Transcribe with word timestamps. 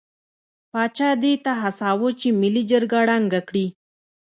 پاچا 0.71 1.09
دې 1.23 1.33
ته 1.43 1.51
هڅاوه 1.61 2.09
چې 2.19 2.27
ملي 2.41 2.63
جرګه 2.71 2.99
ړنګه 3.09 3.41
کړي. 3.47 3.65